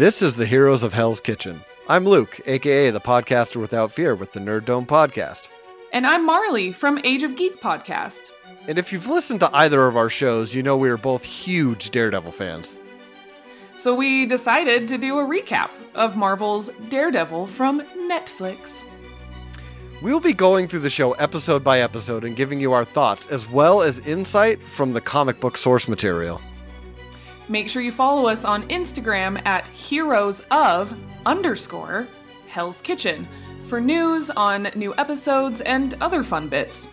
[0.00, 1.62] This is the Heroes of Hell's Kitchen.
[1.86, 5.48] I'm Luke, aka the podcaster without fear with the Nerd Dome podcast.
[5.92, 8.30] And I'm Marlee from Age of Geek podcast.
[8.66, 11.90] And if you've listened to either of our shows, you know we are both huge
[11.90, 12.76] Daredevil fans.
[13.76, 18.84] So we decided to do a recap of Marvel's Daredevil from Netflix.
[20.00, 23.46] We'll be going through the show episode by episode and giving you our thoughts, as
[23.46, 26.40] well as insight from the comic book source material.
[27.50, 30.96] Make sure you follow us on Instagram at heroes of
[31.26, 32.06] underscore
[32.46, 33.26] Hell's Kitchen
[33.66, 36.90] for news on new episodes and other fun bits.